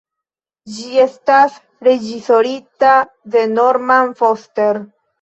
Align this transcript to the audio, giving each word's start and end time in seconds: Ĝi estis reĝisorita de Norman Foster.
Ĝi 0.77 0.87
estis 1.03 1.59
reĝisorita 1.89 2.97
de 3.39 3.49
Norman 3.55 4.15
Foster. 4.25 4.87